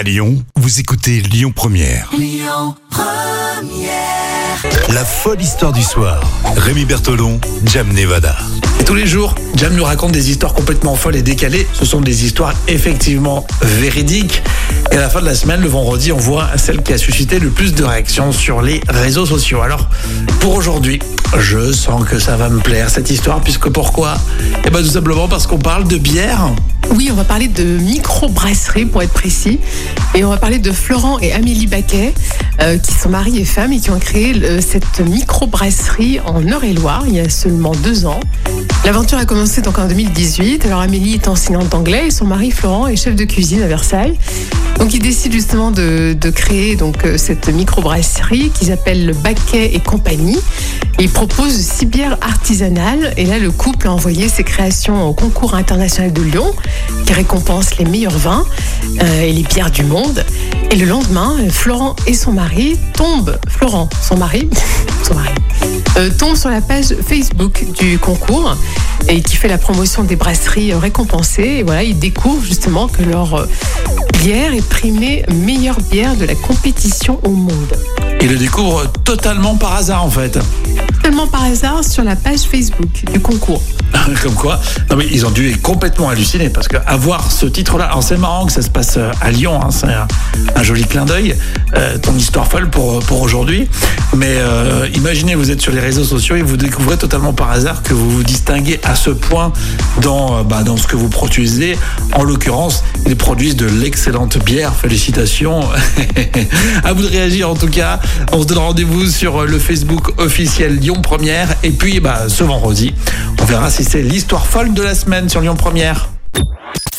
À 0.00 0.02
Lyon, 0.02 0.42
vous 0.56 0.80
écoutez 0.80 1.20
Lyon 1.20 1.52
Première. 1.54 2.10
La 4.88 5.04
folle 5.04 5.42
histoire 5.42 5.74
du 5.74 5.82
soir. 5.82 6.22
Rémi 6.56 6.86
Bertolon, 6.86 7.38
Jam 7.66 7.92
Nevada. 7.92 8.34
Et 8.80 8.84
tous 8.84 8.94
les 8.94 9.06
jours, 9.06 9.34
Jam 9.56 9.74
nous 9.74 9.84
raconte 9.84 10.12
des 10.12 10.30
histoires 10.30 10.54
complètement 10.54 10.94
folles 10.94 11.16
et 11.16 11.22
décalées. 11.22 11.66
Ce 11.74 11.84
sont 11.84 12.00
des 12.00 12.24
histoires 12.24 12.54
effectivement 12.66 13.46
véridiques. 13.60 14.42
Et 14.92 14.96
à 14.96 15.00
la 15.00 15.08
fin 15.08 15.20
de 15.20 15.26
la 15.26 15.34
semaine, 15.34 15.60
le 15.60 15.68
vendredi, 15.68 16.10
on 16.12 16.16
voit 16.16 16.48
celle 16.56 16.82
qui 16.82 16.92
a 16.92 16.98
suscité 16.98 17.38
le 17.38 17.50
plus 17.50 17.74
de 17.74 17.84
réactions 17.84 18.32
sur 18.32 18.60
les 18.60 18.80
réseaux 18.88 19.24
sociaux. 19.26 19.60
Alors, 19.62 19.88
pour 20.40 20.54
aujourd'hui, 20.56 20.98
je 21.38 21.72
sens 21.72 22.04
que 22.08 22.18
ça 22.18 22.36
va 22.36 22.48
me 22.48 22.58
plaire 22.60 22.90
cette 22.90 23.08
histoire, 23.08 23.40
puisque 23.40 23.68
pourquoi? 23.68 24.18
Eh 24.64 24.70
bien, 24.70 24.80
tout 24.80 24.86
simplement 24.88 25.28
parce 25.28 25.46
qu'on 25.46 25.58
parle 25.58 25.86
de 25.86 25.96
bière. 25.96 26.40
Oui, 26.96 27.08
on 27.12 27.14
va 27.14 27.22
parler 27.22 27.46
de 27.46 27.62
microbrasserie 27.62 28.84
pour 28.86 29.00
être 29.02 29.12
précis. 29.12 29.60
Et 30.16 30.24
on 30.24 30.30
va 30.30 30.38
parler 30.38 30.58
de 30.58 30.72
Florent 30.72 31.20
et 31.20 31.32
Amélie 31.32 31.68
Baquet, 31.68 32.12
euh, 32.60 32.76
qui 32.78 32.92
sont 32.92 33.10
mari 33.10 33.38
et 33.38 33.44
femme 33.44 33.72
et 33.72 33.78
qui 33.78 33.90
ont 33.92 33.98
créé 34.00 34.32
le- 34.34 34.60
cette 34.60 34.98
microbrasserie 35.06 36.18
en 36.26 36.42
Eure-et-Loire 36.42 37.04
il 37.06 37.14
y 37.14 37.20
a 37.20 37.28
seulement 37.28 37.72
deux 37.76 38.06
ans. 38.06 38.18
L'aventure 38.84 39.18
a 39.18 39.24
commencé 39.24 39.60
donc 39.62 39.78
en 39.78 39.86
2018. 39.86 40.66
Alors 40.66 40.80
Amélie 40.80 41.14
est 41.14 41.28
enseignante 41.28 41.68
d'anglais 41.68 42.08
et 42.08 42.10
son 42.10 42.24
mari 42.24 42.50
Florent 42.50 42.88
est 42.88 42.96
chef 42.96 43.14
de 43.14 43.24
cuisine 43.24 43.62
à 43.62 43.66
Versailles. 43.68 44.18
Donc 44.80 44.94
ils 44.94 45.02
décident 45.02 45.34
justement 45.34 45.70
de, 45.70 46.16
de 46.18 46.30
créer 46.30 46.74
donc 46.74 47.04
euh, 47.04 47.18
cette 47.18 47.48
microbrasserie 47.48 48.50
qu'ils 48.50 48.72
appellent 48.72 49.04
le 49.04 49.12
Baquet 49.12 49.74
et 49.74 49.78
compagnie. 49.78 50.38
Ils 50.98 51.10
proposent 51.10 51.58
six 51.58 51.84
bières 51.84 52.16
artisanales. 52.22 53.12
Et 53.18 53.26
là, 53.26 53.38
le 53.38 53.50
couple 53.50 53.88
a 53.88 53.92
envoyé 53.92 54.28
ses 54.28 54.42
créations 54.42 55.06
au 55.06 55.12
concours 55.12 55.54
international 55.54 56.12
de 56.12 56.22
Lyon, 56.22 56.54
qui 57.06 57.12
récompense 57.12 57.76
les 57.78 57.84
meilleurs 57.84 58.18
vins 58.18 58.44
euh, 59.02 59.22
et 59.22 59.32
les 59.32 59.42
bières 59.42 59.70
du 59.70 59.84
monde. 59.84 60.24
Et 60.70 60.76
le 60.76 60.86
lendemain, 60.86 61.36
euh, 61.40 61.50
Florent 61.50 61.96
et 62.06 62.14
son 62.14 62.32
mari 62.32 62.78
tombent, 62.94 63.38
Florent, 63.48 63.88
son 64.02 64.16
mari, 64.16 64.48
son 65.02 65.14
mari, 65.14 65.30
euh, 65.96 66.10
tombe 66.16 66.36
sur 66.36 66.50
la 66.50 66.60
page 66.60 66.94
Facebook 67.06 67.64
du 67.78 67.98
concours 67.98 68.56
et 69.08 69.22
qui 69.22 69.36
fait 69.36 69.48
la 69.48 69.58
promotion 69.58 70.04
des 70.04 70.16
brasseries 70.16 70.72
récompensées. 70.72 71.56
Et 71.58 71.62
voilà, 71.62 71.82
ils 71.82 71.98
découvrent 71.98 72.44
justement 72.44 72.86
que 72.86 73.02
leur 73.02 73.34
euh, 73.34 73.46
bière 74.18 74.54
est 74.54 74.66
primée 74.68 75.24
meilleure 75.32 75.80
bière 75.80 76.16
de 76.16 76.24
la 76.24 76.34
compétition 76.34 77.20
au 77.24 77.30
monde. 77.30 77.74
Ils 78.20 78.30
le 78.30 78.36
découvrent 78.36 78.90
totalement 79.04 79.56
par 79.56 79.74
hasard, 79.74 80.04
en 80.04 80.10
fait. 80.10 80.38
Tellement 81.02 81.26
par 81.26 81.44
hasard 81.44 81.82
sur 81.82 82.04
la 82.04 82.14
page 82.14 82.40
Facebook 82.40 83.04
du 83.12 83.20
concours. 83.20 83.62
Comme 84.22 84.34
quoi, 84.34 84.60
non 84.88 84.96
mais 84.96 85.06
ils 85.10 85.26
ont 85.26 85.30
dû 85.30 85.50
être 85.50 85.62
complètement 85.62 86.08
halluciner 86.08 86.48
parce 86.48 86.68
que 86.68 86.76
avoir 86.86 87.30
ce 87.30 87.46
titre-là, 87.46 87.86
alors 87.86 88.02
c'est 88.02 88.16
marrant 88.16 88.46
que 88.46 88.52
ça 88.52 88.62
se 88.62 88.70
passe 88.70 88.96
euh, 88.96 89.10
à 89.20 89.30
Lyon, 89.30 89.60
hein, 89.62 89.70
c'est 89.70 89.86
un, 89.86 90.62
joli 90.62 90.84
clin 90.84 91.04
d'œil, 91.04 91.36
euh, 91.74 91.98
ton 91.98 92.14
histoire 92.14 92.46
folle 92.46 92.70
pour 92.70 93.00
pour 93.00 93.20
aujourd'hui. 93.20 93.68
Mais 94.16 94.36
euh, 94.38 94.88
imaginez, 94.94 95.34
vous 95.34 95.50
êtes 95.50 95.60
sur 95.60 95.72
les 95.72 95.80
réseaux 95.80 96.04
sociaux 96.04 96.36
et 96.36 96.42
vous 96.42 96.56
découvrez 96.56 96.96
totalement 96.96 97.32
par 97.32 97.50
hasard 97.50 97.82
que 97.82 97.94
vous 97.94 98.10
vous 98.10 98.22
distinguez 98.22 98.80
à 98.84 98.94
ce 98.94 99.10
point 99.10 99.52
dans 100.02 100.44
bah, 100.44 100.62
dans 100.62 100.76
ce 100.76 100.86
que 100.86 100.96
vous 100.96 101.08
produisez. 101.08 101.76
En 102.14 102.24
l'occurrence, 102.24 102.84
ils 103.06 103.16
produisent 103.16 103.56
de 103.56 103.66
l'excellente 103.66 104.38
bière. 104.44 104.74
Félicitations. 104.74 105.60
à 106.84 106.92
vous 106.92 107.02
de 107.02 107.08
réagir 107.08 107.50
en 107.50 107.54
tout 107.54 107.68
cas. 107.68 108.00
On 108.32 108.42
se 108.42 108.46
donne 108.46 108.58
rendez-vous 108.58 109.06
sur 109.06 109.46
le 109.46 109.58
Facebook 109.58 110.20
officiel 110.20 110.76
Lyon 110.76 110.89
Première 110.94 111.54
et 111.62 111.70
puis 111.70 112.00
bah, 112.00 112.28
ce 112.28 112.44
vendredi, 112.44 112.94
on 113.40 113.44
verra 113.44 113.70
si 113.70 113.84
c'est 113.84 114.02
l'histoire 114.02 114.46
folle 114.46 114.74
de 114.74 114.82
la 114.82 114.94
semaine 114.94 115.28
sur 115.28 115.40
Lyon 115.40 115.56
Première. 115.56 116.10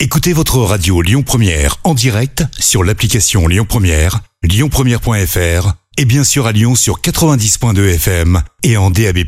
Écoutez 0.00 0.32
votre 0.32 0.58
radio 0.58 1.02
Lyon 1.02 1.22
Première 1.22 1.76
en 1.84 1.94
direct 1.94 2.44
sur 2.58 2.84
l'application 2.84 3.48
Lyon 3.48 3.66
Première, 3.68 4.20
lyonpremière.fr 4.42 5.72
et 5.96 6.04
bien 6.04 6.22
sûr 6.22 6.46
à 6.46 6.52
Lyon 6.52 6.74
sur 6.74 7.00
90.2 7.00 7.94
FM 7.94 8.42
et 8.62 8.76
en 8.76 8.90
DAB+. 8.90 9.24